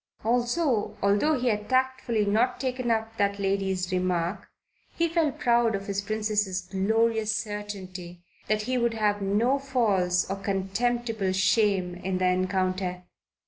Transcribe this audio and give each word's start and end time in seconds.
Also, 0.25 0.97
although 1.03 1.39
he 1.39 1.49
had 1.49 1.69
tactfully 1.69 2.25
not 2.25 2.59
taken 2.59 2.89
up 2.89 3.15
that 3.17 3.37
lady's 3.37 3.91
remark, 3.91 4.49
he 4.95 5.07
felt 5.07 5.37
proud 5.39 5.75
of 5.75 5.85
his 5.85 6.01
Princess's 6.01 6.61
glorious 6.61 7.35
certainty 7.35 8.23
that 8.47 8.63
he 8.63 8.79
would 8.79 8.95
have 8.95 9.21
no 9.21 9.59
false 9.59 10.27
and 10.27 10.43
contemptible 10.43 11.33
shame 11.33 11.93
in 11.93 12.17
the 12.17 12.25
encounter. 12.25 13.03